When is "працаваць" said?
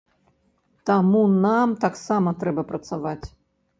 2.73-3.19